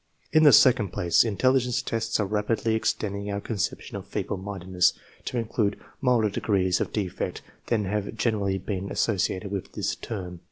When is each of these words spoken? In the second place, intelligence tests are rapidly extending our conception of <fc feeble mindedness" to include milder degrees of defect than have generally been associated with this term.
In 0.31 0.41
the 0.41 0.51
second 0.51 0.87
place, 0.91 1.23
intelligence 1.23 1.83
tests 1.83 2.19
are 2.19 2.25
rapidly 2.25 2.73
extending 2.73 3.29
our 3.29 3.39
conception 3.39 3.95
of 3.95 4.05
<fc 4.05 4.07
feeble 4.07 4.37
mindedness" 4.37 4.93
to 5.25 5.37
include 5.37 5.79
milder 6.01 6.31
degrees 6.31 6.81
of 6.81 6.91
defect 6.91 7.43
than 7.67 7.85
have 7.85 8.15
generally 8.17 8.57
been 8.57 8.89
associated 8.89 9.51
with 9.51 9.73
this 9.73 9.93
term. 9.95 10.39